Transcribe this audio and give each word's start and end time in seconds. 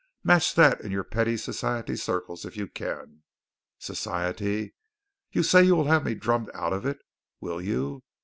Match 0.23 0.55
that 0.55 0.81
in 0.81 0.91
your 0.91 1.03
petty 1.03 1.37
society 1.37 1.95
circles 1.95 2.43
if 2.43 2.57
you 2.57 2.67
can. 2.67 3.21
Society! 3.77 4.73
You 5.31 5.43
say 5.43 5.61
you 5.61 5.75
will 5.75 5.83
have 5.85 6.03
me 6.05 6.15
drummed 6.15 6.49
out 6.55 6.73
of 6.73 6.87
it, 6.87 6.97
will 7.39 7.61
you? 7.61 8.01